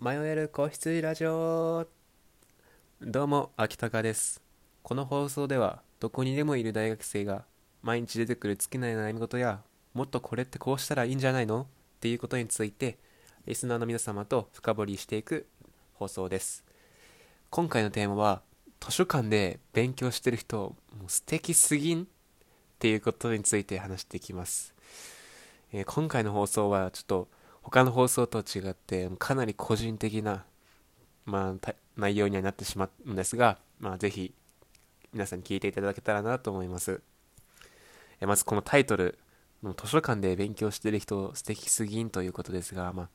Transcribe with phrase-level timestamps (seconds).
[0.00, 1.88] 迷える個室ラジオ。
[3.02, 4.40] どうも秋高です。
[4.84, 7.44] この放送ではどこにでもいる大学生が
[7.82, 9.60] 毎日出てくる尽きない悩み事や
[9.94, 11.62] もっとこれってこうしたらいいんじゃないの？
[11.62, 11.66] っ
[11.98, 12.96] ていうことについて
[13.46, 15.48] リスナーの皆様と深掘りしていく
[15.94, 16.64] 放送です。
[17.50, 18.42] 今回のテーマは
[18.78, 20.76] 図書館で勉強してる人も
[21.08, 22.04] う素敵すぎん？
[22.04, 22.06] っ
[22.78, 24.76] ていうことについて話していきます、
[25.72, 27.28] えー今回の放送はちょっと
[27.62, 30.44] 他の放送と違ってかなり個人的な、
[31.24, 34.32] まあ、内容にはなってしまうんですが、まあ、ぜひ
[35.12, 37.00] 皆さんに聞いていただけたらなと思います。
[38.20, 39.18] えまずこのタイトル
[39.62, 43.08] 図書館で勉強してる人素敵すぎんということですが、まあ、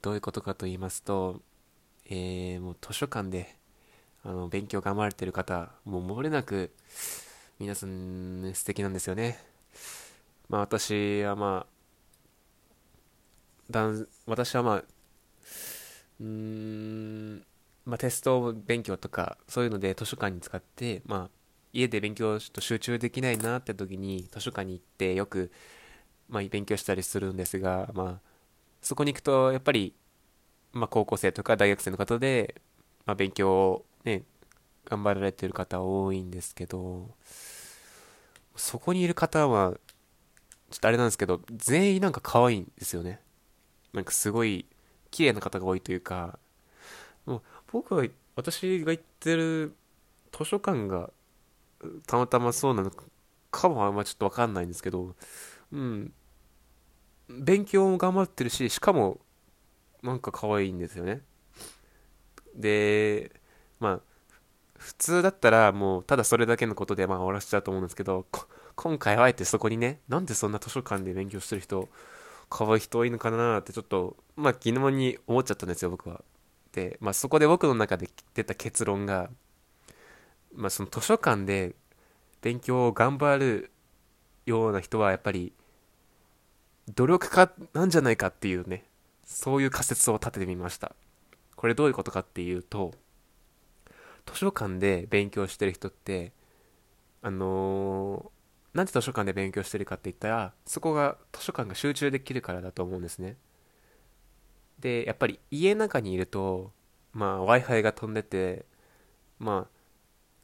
[0.00, 1.40] どういうことかと言いますと、
[2.06, 3.56] えーもう図書館で
[4.24, 6.70] あの勉強頑張れてる方もう漏れなく
[7.58, 9.38] 皆さん素敵なんですよね。
[10.48, 11.71] まあ私はまあ
[13.72, 14.84] だん私はまあ
[16.20, 17.44] うん
[17.84, 21.30] まあテスト勉強とかそういうので図書館に使ってまあ
[21.72, 25.50] 家で勉強ちょっと集中できないなって時に図書館に行ってよく
[26.28, 28.30] まあ勉強したりするんですがまあ
[28.80, 29.94] そこに行くとやっぱり
[30.72, 32.60] まあ高校生とか大学生の方で
[33.06, 34.22] まあ勉強をね
[34.84, 37.10] 頑張られてる方多いんですけど
[38.56, 39.72] そこにいる方は
[40.70, 43.20] ちょっとあれなんですけど全員なんか可愛いんですよね。
[43.92, 44.66] なんかすごい
[45.10, 46.38] 綺麗な方が多いというか
[47.26, 49.74] もう僕は私が行ってる
[50.32, 51.10] 図書館が
[52.06, 52.90] たまたまそうなの
[53.50, 55.14] かもあんまちょっとわかんないんですけど
[55.72, 56.12] うん。
[57.28, 59.20] 勉強も頑張ってるししかも
[60.02, 61.22] なんか可愛いんですよね。
[62.54, 63.32] で
[63.80, 64.00] まあ
[64.78, 68.26] 普通だったらもうただそれだけのことでまあ終わらせちゃうと思うんですけど
[68.74, 71.88] 今回はあえてそこにねなんでそんな図書館で勉強してる人
[72.52, 76.22] 可愛い人多いのかなってちょっとまあ疑問に思っちゃったんですよ僕は。
[76.72, 79.30] でまあそこで僕の中で出た結論が
[80.54, 81.74] まあその図書館で
[82.42, 83.70] 勉強を頑張る
[84.44, 85.54] ような人はやっぱり
[86.94, 88.84] 努力家なんじゃないかっていうね
[89.24, 90.94] そういう仮説を立ててみました。
[91.56, 92.92] これどういうことかっていうと
[94.26, 96.32] 図書館で勉強してる人って
[97.22, 98.41] あのー
[98.74, 103.36] なんで図書館で勉強してるかって言ったらそこが図書館が集中できるからだと思うんですね
[104.80, 106.72] でやっぱり家の中にいると
[107.12, 108.64] まあ w i f i が飛んでて
[109.38, 109.82] まあ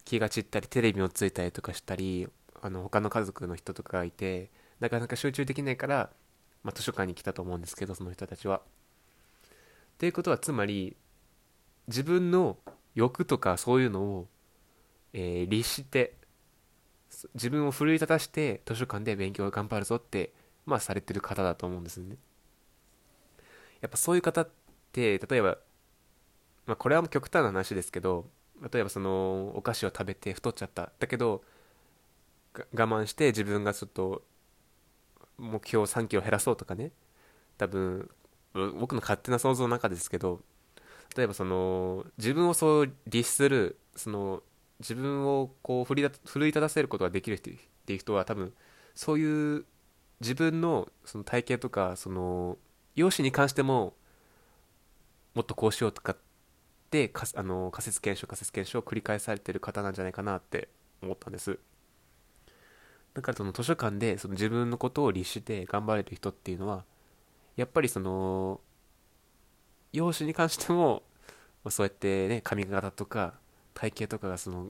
[0.04, 2.28] 気が散ったりテレビもついたりとかしたり
[2.60, 4.50] あの他の家族の人とかがいて
[4.80, 6.10] なかなか集中できないから、
[6.62, 8.58] まあ、図書館に来たと思うんですけどその人たちは。
[8.58, 8.60] っ
[9.98, 10.96] ていうことはつまり
[11.88, 12.56] 自分の
[12.94, 14.28] 欲とかそういうのを、
[15.12, 16.14] えー律して
[17.34, 20.32] 自分を奮い立たして図書館で勉強を頑張るぞって、
[20.66, 22.16] まあ、されてる方だと思うんですね。
[23.80, 24.48] やっぱそういう方っ
[24.92, 25.58] て例えば、
[26.66, 28.26] まあ、これはもう極端な話ですけど
[28.72, 31.42] 例えばそのお菓子を食べて太っちゃっただけど
[32.74, 34.22] 我慢して自分がちょっと
[35.38, 36.90] 目標3キロ減らそうとかね
[37.56, 38.10] 多分
[38.52, 40.40] 僕の勝手な想像の中ですけど
[41.16, 44.42] 例えばその自分をそう律するその
[44.80, 47.54] 自分をこう奮い立奮い立たせることができる人っ
[47.86, 48.52] ていう人は多分
[48.94, 49.64] そういう
[50.20, 52.58] 自分のその体型とかその
[52.94, 53.94] 容姿に関しても
[55.34, 56.16] もっとこうしようとかっ
[56.90, 60.68] てかあの仮説検証仮説検証を繰り返されてる方なんじゃないかなって
[61.02, 61.58] 思ったんです。
[63.14, 66.84] だからその図書館でその自分のことを律して頑張れる人っていうのは
[67.56, 68.60] やっぱりその
[69.92, 71.02] 容姿に関しても
[71.68, 73.34] そうやってね髪型とか
[73.78, 74.68] 体型とかがその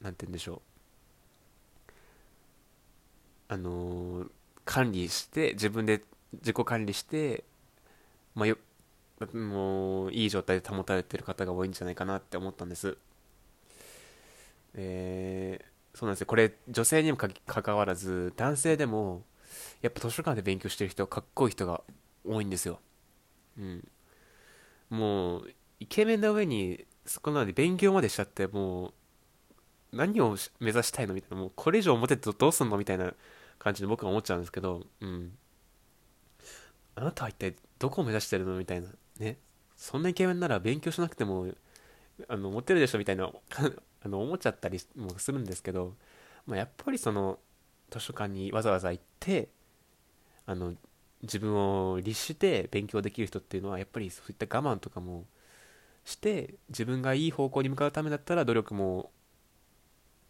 [0.00, 0.62] なんて言うんでしょう。
[3.48, 4.30] あのー
[4.66, 7.42] 管理して自分で自己管理して
[8.34, 8.58] まあよ
[9.34, 12.98] もういい状態で保たれてる方が多いんじゃないかなって思ったんです。
[14.74, 16.26] えーそうなんですよ。
[16.28, 17.28] これ女性にもか
[17.62, 19.24] かわらず男性でも
[19.82, 21.82] やっぱ図書館で勉強してる人かっこいい人が
[22.28, 22.80] 多いんですよ。
[23.58, 23.88] うん。
[24.90, 28.92] もうイケメンな上にそこまで勉強までしちゃっても
[29.92, 33.12] う何を目指したいのみたいなもうこれ以上モテてどうすんのみたいな
[33.58, 35.32] 感じで僕は思っちゃうんですけどうん。
[36.94, 38.86] あなたは一体どこを目指してるのみたいな
[39.18, 39.38] ね。
[39.74, 41.48] そんなイケメンなら勉強しなくても
[42.28, 43.24] あのモテるでしょみたいな
[44.04, 45.96] あの思っちゃったりもするんですけど、
[46.46, 47.40] まあ、やっぱりその
[47.90, 49.48] 図書館にわざわざ行って
[50.46, 50.76] あの
[51.22, 55.26] 自分を律して勉強できる人っていうのはやっぱりそういった我慢とかも
[56.10, 59.10] して自分がいい方向に向かうためだったら努力も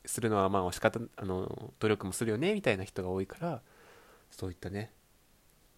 [0.06, 3.62] するのはまあ仕方あの努力もするよねみたいな人が多いから
[4.30, 4.92] そういったね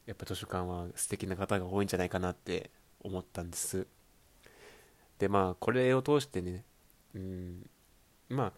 [0.07, 2.71] やっぱ図書館は素敵な方が多いんじゃないかなって
[3.01, 3.87] 思ったんです。
[5.19, 6.65] でまあこれを通してね
[7.15, 7.71] うん
[8.29, 8.53] ま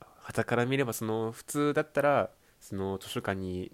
[0.00, 2.30] あ傍から見ればその普通だったら
[2.60, 3.72] その図書館に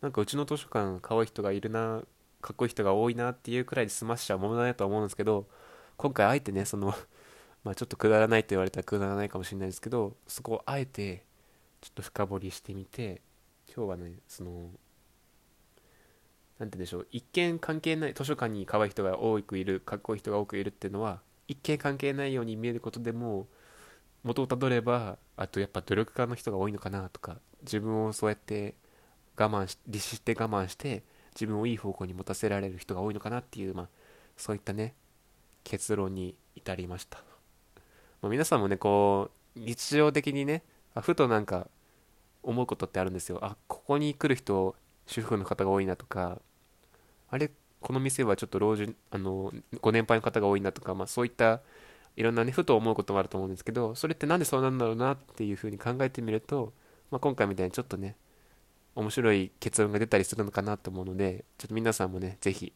[0.00, 2.02] なんかうちの図書館可愛い人がいるな
[2.44, 5.46] かっこいい人が多いなっていうくらいで済ましちゃうものだとは思うんですけど
[5.96, 6.94] 今回あえてねその
[7.64, 11.24] まあちょっとくだらないと言われたらくだらないかもしれないですけどそこをあえて
[11.80, 13.22] ちょっと深掘りしてみて
[13.74, 14.70] 今日はねその
[16.58, 23.48] なんて言うんでしょう一見関係ない図書館に可愛い人が多くいるかっこいい人が多くいるっていうのは一見関係ないように見えることでも
[24.22, 28.74] 元をたどればあとやっぱ努力家の人が多いのかなとか自分をそうやって
[29.34, 33.88] 我慢し律して我慢して自分をいい方向に持たせられる人が多いのかなっていう、まあ、
[34.36, 34.94] そういったね
[35.64, 37.18] 結論に至りました、
[38.22, 40.62] まあ、皆さんもねこう日常的にね
[41.00, 41.68] ふとなんか
[42.42, 43.38] 思うことってあるんですよ。
[43.42, 44.76] あここに来る人
[45.06, 46.40] 主婦の方が多いなとか
[47.30, 51.60] あれこの店はちょっと老人あのご年配の方が多いなとか、まあ、そういった
[52.16, 56.72] いろんなねふと思うこともあると思うんですけどそれって何でそうなんだろうなっていうふうに考えてみると、
[57.10, 58.16] まあ、今回みたいにちょっとね
[58.94, 62.72] 面白い結論が出たりするのかなと思うのでちょっと皆さんもね是非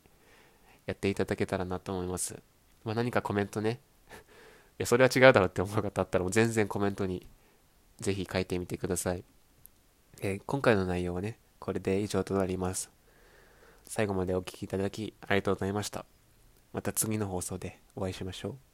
[0.87, 2.37] やっていただけたらなと思います、
[2.85, 3.81] まあ、何かコメントね。
[4.79, 7.27] いやそれは違うだろうって思う方あったらもう全然コメントに
[8.01, 9.25] 是非書いてみてください、
[10.21, 12.91] えー、今回の内容はねこれで以上となります。
[13.85, 16.05] 最後までお聴きいただきありがとうございました。
[16.73, 18.68] また次の放送でお会いしましょう。